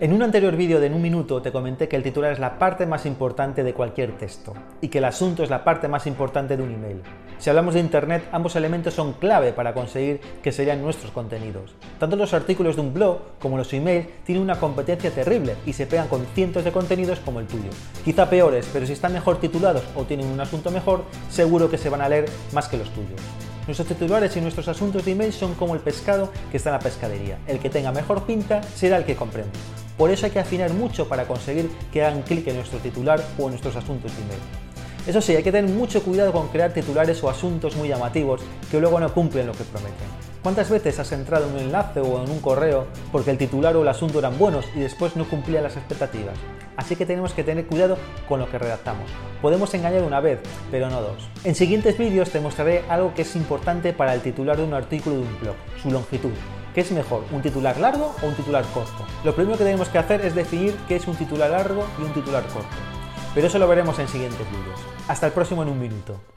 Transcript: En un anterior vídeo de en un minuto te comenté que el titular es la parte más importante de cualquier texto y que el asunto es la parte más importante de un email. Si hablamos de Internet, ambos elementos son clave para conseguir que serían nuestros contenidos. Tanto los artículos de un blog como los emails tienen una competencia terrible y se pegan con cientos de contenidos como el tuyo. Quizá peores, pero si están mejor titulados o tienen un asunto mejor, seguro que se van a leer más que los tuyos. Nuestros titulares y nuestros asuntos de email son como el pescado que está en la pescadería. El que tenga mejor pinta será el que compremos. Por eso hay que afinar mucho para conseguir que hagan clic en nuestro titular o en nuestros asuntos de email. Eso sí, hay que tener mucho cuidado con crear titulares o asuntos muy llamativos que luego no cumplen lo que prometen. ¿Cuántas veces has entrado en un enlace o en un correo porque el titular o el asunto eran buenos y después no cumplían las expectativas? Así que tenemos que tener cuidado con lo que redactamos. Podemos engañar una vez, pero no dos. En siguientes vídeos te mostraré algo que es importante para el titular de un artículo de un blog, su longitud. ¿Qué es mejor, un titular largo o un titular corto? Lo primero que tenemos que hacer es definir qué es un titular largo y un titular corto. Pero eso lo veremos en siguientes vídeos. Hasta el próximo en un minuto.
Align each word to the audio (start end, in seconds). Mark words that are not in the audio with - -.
En 0.00 0.12
un 0.12 0.24
anterior 0.24 0.56
vídeo 0.56 0.80
de 0.80 0.88
en 0.88 0.94
un 0.94 1.02
minuto 1.02 1.40
te 1.40 1.52
comenté 1.52 1.86
que 1.86 1.94
el 1.94 2.02
titular 2.02 2.32
es 2.32 2.40
la 2.40 2.58
parte 2.58 2.84
más 2.84 3.06
importante 3.06 3.62
de 3.62 3.74
cualquier 3.74 4.18
texto 4.18 4.52
y 4.80 4.88
que 4.88 4.98
el 4.98 5.04
asunto 5.04 5.44
es 5.44 5.50
la 5.50 5.62
parte 5.62 5.86
más 5.86 6.08
importante 6.08 6.56
de 6.56 6.64
un 6.64 6.74
email. 6.74 7.00
Si 7.38 7.48
hablamos 7.48 7.74
de 7.74 7.80
Internet, 7.80 8.24
ambos 8.32 8.56
elementos 8.56 8.94
son 8.94 9.12
clave 9.12 9.52
para 9.52 9.72
conseguir 9.72 10.18
que 10.42 10.50
serían 10.50 10.82
nuestros 10.82 11.12
contenidos. 11.12 11.76
Tanto 12.00 12.16
los 12.16 12.34
artículos 12.34 12.74
de 12.74 12.82
un 12.82 12.92
blog 12.92 13.38
como 13.38 13.56
los 13.56 13.72
emails 13.72 14.08
tienen 14.24 14.42
una 14.42 14.58
competencia 14.58 15.12
terrible 15.12 15.54
y 15.64 15.74
se 15.74 15.86
pegan 15.86 16.08
con 16.08 16.26
cientos 16.34 16.64
de 16.64 16.72
contenidos 16.72 17.20
como 17.20 17.38
el 17.38 17.46
tuyo. 17.46 17.70
Quizá 18.04 18.28
peores, 18.28 18.68
pero 18.72 18.86
si 18.86 18.94
están 18.94 19.12
mejor 19.12 19.38
titulados 19.38 19.84
o 19.94 20.02
tienen 20.02 20.26
un 20.26 20.40
asunto 20.40 20.72
mejor, 20.72 21.04
seguro 21.30 21.70
que 21.70 21.78
se 21.78 21.88
van 21.88 22.00
a 22.00 22.08
leer 22.08 22.24
más 22.52 22.66
que 22.66 22.78
los 22.78 22.90
tuyos. 22.90 23.20
Nuestros 23.68 23.86
titulares 23.86 24.36
y 24.36 24.40
nuestros 24.40 24.66
asuntos 24.66 25.04
de 25.04 25.12
email 25.12 25.32
son 25.32 25.54
como 25.54 25.74
el 25.74 25.80
pescado 25.80 26.32
que 26.50 26.56
está 26.56 26.70
en 26.70 26.74
la 26.74 26.80
pescadería. 26.80 27.38
El 27.46 27.60
que 27.60 27.70
tenga 27.70 27.92
mejor 27.92 28.24
pinta 28.24 28.60
será 28.74 28.96
el 28.96 29.04
que 29.04 29.14
compremos. 29.14 29.73
Por 29.96 30.10
eso 30.10 30.26
hay 30.26 30.32
que 30.32 30.40
afinar 30.40 30.72
mucho 30.72 31.08
para 31.08 31.26
conseguir 31.26 31.70
que 31.92 32.02
hagan 32.02 32.22
clic 32.22 32.46
en 32.48 32.56
nuestro 32.56 32.78
titular 32.80 33.22
o 33.38 33.44
en 33.44 33.50
nuestros 33.50 33.76
asuntos 33.76 34.14
de 34.16 34.22
email. 34.22 34.40
Eso 35.06 35.20
sí, 35.20 35.36
hay 35.36 35.42
que 35.42 35.52
tener 35.52 35.70
mucho 35.70 36.02
cuidado 36.02 36.32
con 36.32 36.48
crear 36.48 36.72
titulares 36.72 37.22
o 37.22 37.28
asuntos 37.28 37.76
muy 37.76 37.88
llamativos 37.88 38.40
que 38.70 38.80
luego 38.80 38.98
no 38.98 39.12
cumplen 39.12 39.46
lo 39.46 39.52
que 39.52 39.64
prometen. 39.64 40.08
¿Cuántas 40.42 40.68
veces 40.68 40.98
has 40.98 41.12
entrado 41.12 41.46
en 41.46 41.54
un 41.54 41.60
enlace 41.60 42.00
o 42.00 42.22
en 42.22 42.30
un 42.30 42.40
correo 42.40 42.86
porque 43.12 43.30
el 43.30 43.38
titular 43.38 43.76
o 43.76 43.82
el 43.82 43.88
asunto 43.88 44.18
eran 44.18 44.38
buenos 44.38 44.66
y 44.74 44.80
después 44.80 45.14
no 45.14 45.28
cumplían 45.28 45.62
las 45.62 45.76
expectativas? 45.76 46.36
Así 46.76 46.96
que 46.96 47.06
tenemos 47.06 47.32
que 47.32 47.44
tener 47.44 47.66
cuidado 47.66 47.98
con 48.28 48.40
lo 48.40 48.50
que 48.50 48.58
redactamos. 48.58 49.10
Podemos 49.40 49.72
engañar 49.74 50.02
una 50.02 50.20
vez, 50.20 50.40
pero 50.70 50.90
no 50.90 51.00
dos. 51.00 51.28
En 51.44 51.54
siguientes 51.54 51.96
vídeos 51.98 52.30
te 52.30 52.40
mostraré 52.40 52.82
algo 52.88 53.14
que 53.14 53.22
es 53.22 53.36
importante 53.36 53.92
para 53.92 54.14
el 54.14 54.22
titular 54.22 54.56
de 54.56 54.64
un 54.64 54.74
artículo 54.74 55.16
de 55.16 55.22
un 55.22 55.40
blog, 55.40 55.56
su 55.82 55.90
longitud. 55.90 56.32
¿Qué 56.74 56.80
es 56.80 56.90
mejor, 56.90 57.22
un 57.30 57.40
titular 57.40 57.78
largo 57.78 58.16
o 58.20 58.26
un 58.26 58.34
titular 58.34 58.64
corto? 58.74 59.06
Lo 59.22 59.32
primero 59.32 59.56
que 59.56 59.62
tenemos 59.62 59.88
que 59.88 59.98
hacer 59.98 60.22
es 60.22 60.34
definir 60.34 60.74
qué 60.88 60.96
es 60.96 61.06
un 61.06 61.14
titular 61.14 61.48
largo 61.48 61.86
y 62.00 62.02
un 62.02 62.12
titular 62.12 62.44
corto. 62.48 62.68
Pero 63.32 63.46
eso 63.46 63.60
lo 63.60 63.68
veremos 63.68 63.96
en 64.00 64.08
siguientes 64.08 64.40
vídeos. 64.50 64.80
Hasta 65.06 65.26
el 65.26 65.32
próximo 65.32 65.62
en 65.62 65.68
un 65.68 65.78
minuto. 65.78 66.33